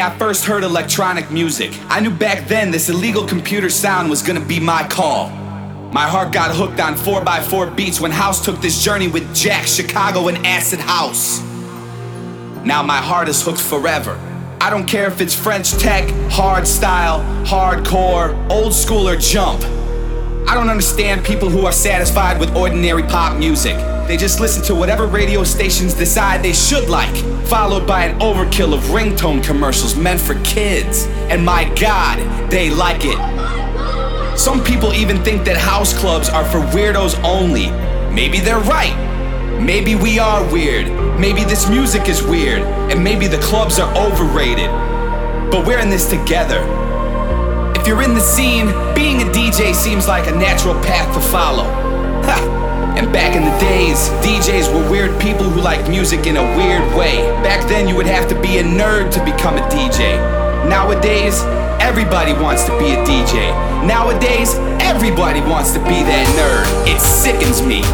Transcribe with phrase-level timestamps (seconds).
[0.00, 1.72] I first heard electronic music.
[1.88, 5.30] I knew back then this illegal computer sound was gonna be my call.
[5.92, 10.28] My heart got hooked on 4x4 beats when House took this journey with Jack, Chicago,
[10.28, 11.40] and Acid House.
[12.64, 14.18] Now my heart is hooked forever.
[14.60, 19.64] I don't care if it's French tech, hard style, hardcore, old school, or jump.
[20.48, 23.76] I don't understand people who are satisfied with ordinary pop music.
[24.08, 27.14] They just listen to whatever radio stations decide they should like,
[27.46, 31.04] followed by an overkill of ringtone commercials meant for kids.
[31.28, 33.18] And my god, they like it.
[34.38, 37.68] Some people even think that house clubs are for weirdos only.
[38.10, 38.96] Maybe they're right.
[39.60, 40.86] Maybe we are weird.
[41.20, 42.62] Maybe this music is weird.
[42.90, 44.70] And maybe the clubs are overrated.
[45.50, 46.62] But we're in this together.
[47.78, 51.64] If you're in the scene, being a DJ seems like a natural path to follow.
[52.24, 52.57] Ha!
[52.98, 56.82] And back in the days, DJs were weird people who liked music in a weird
[56.98, 57.22] way.
[57.46, 60.18] Back then, you would have to be a nerd to become a DJ.
[60.68, 61.38] Nowadays,
[61.78, 63.54] everybody wants to be a DJ.
[63.86, 66.66] Nowadays, everybody wants to be that nerd.
[66.90, 67.86] It sickens me.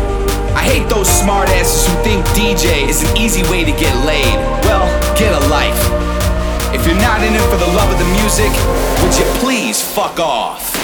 [0.56, 4.32] I hate those smartasses who think DJ is an easy way to get laid.
[4.64, 4.88] Well,
[5.20, 5.76] get a life.
[6.72, 8.48] If you're not in it for the love of the music,
[9.04, 10.83] would you please fuck off?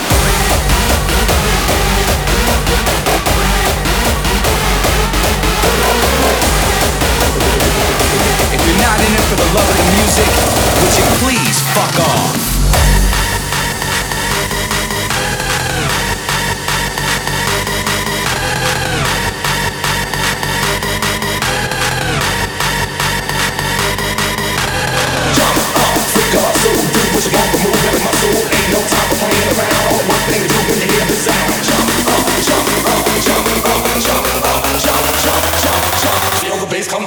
[8.70, 10.30] You're not in it for the love of the music,
[10.78, 12.59] would you please fuck off?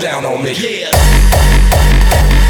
[0.03, 0.51] Down on me.
[0.51, 2.42] Yeah.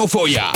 [0.00, 0.49] No folla.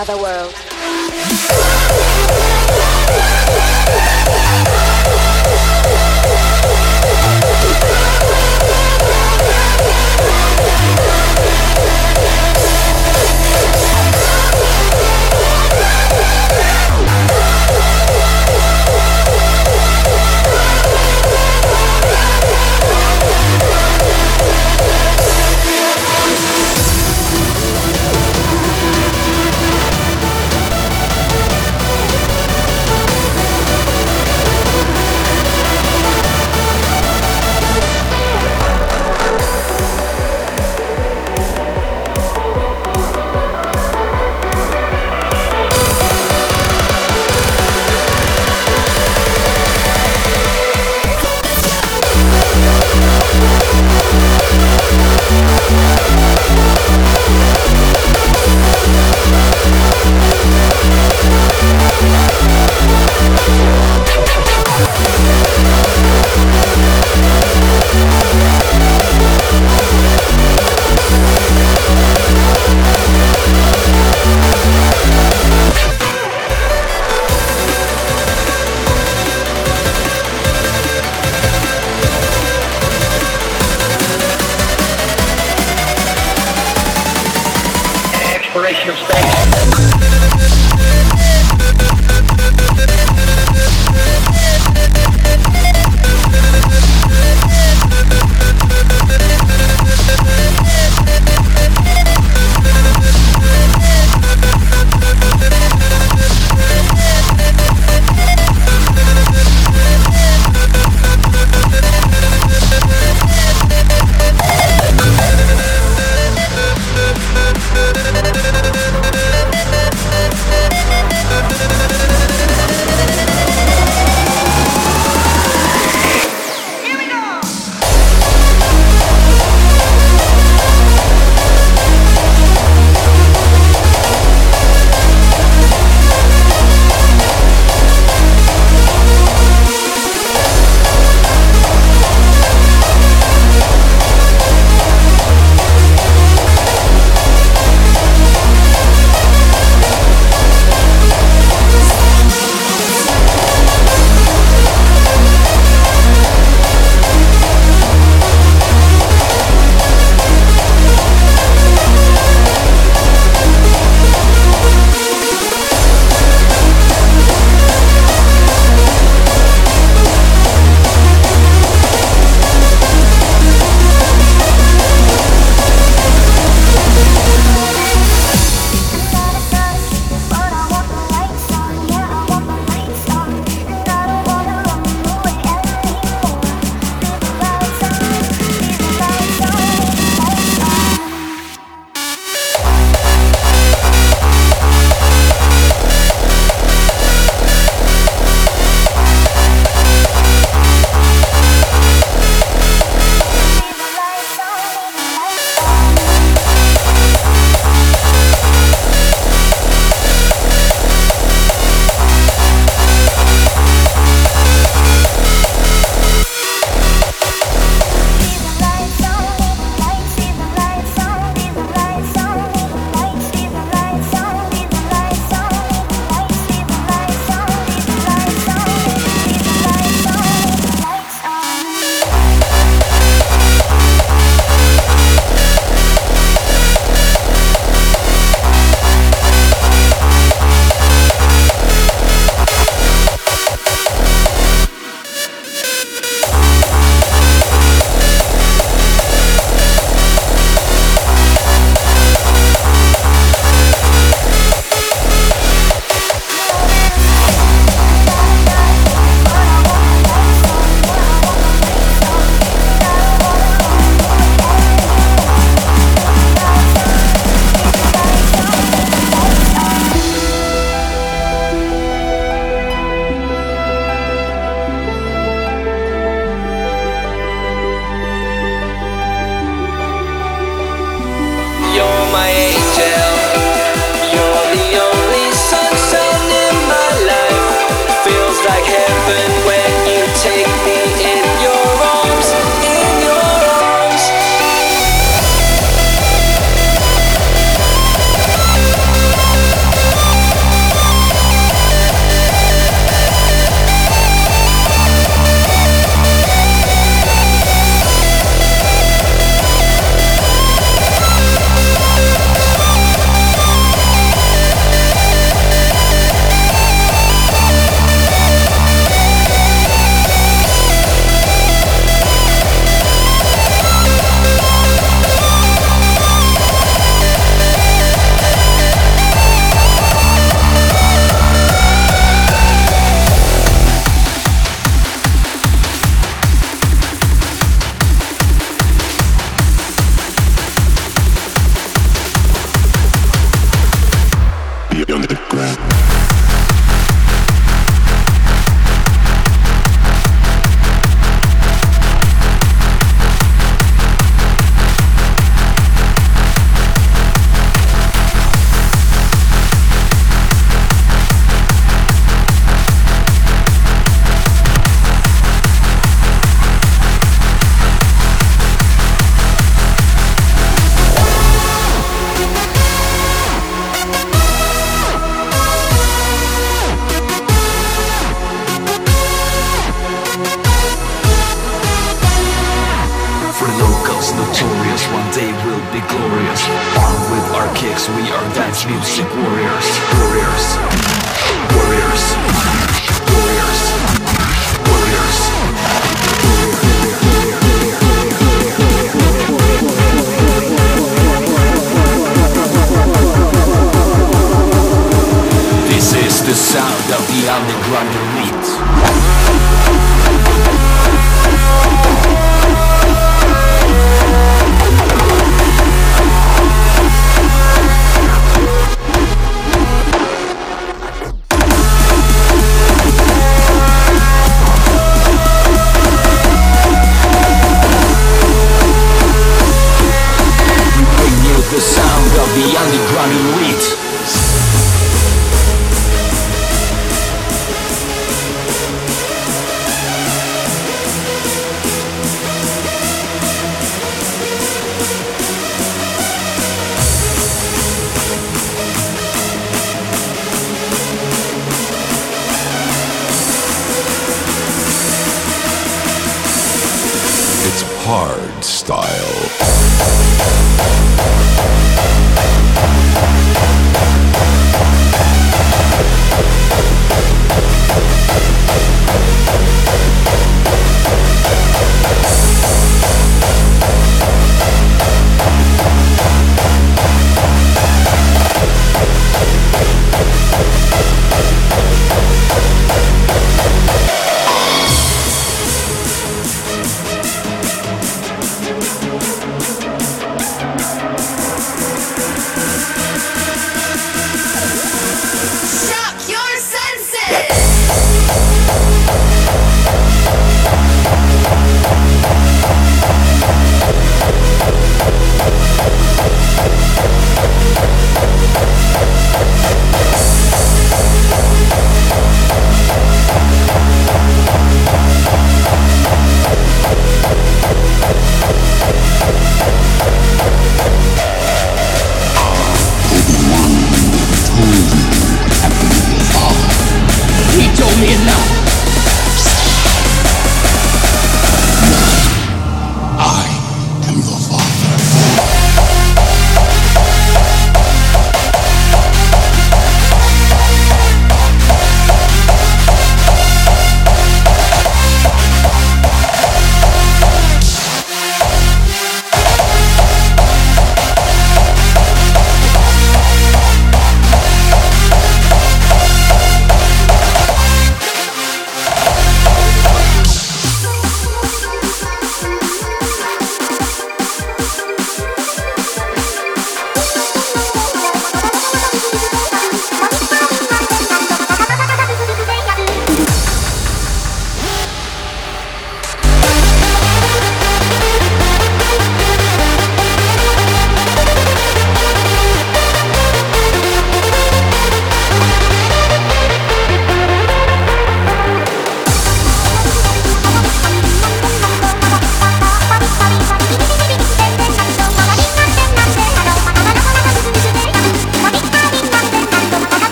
[0.00, 0.29] Another world.